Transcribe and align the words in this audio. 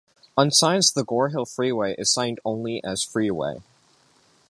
On 0.35 0.49
signs 0.49 0.91
the 0.91 1.03
Gore 1.05 1.29
Hill 1.29 1.45
Freeway 1.45 1.93
is 1.95 2.11
signed 2.11 2.39
only 2.43 2.83
as 2.83 3.03
"Freeway". 3.03 3.59